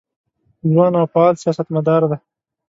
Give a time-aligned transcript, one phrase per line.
[0.71, 2.17] ځوان او فعال سیاستمدار دی.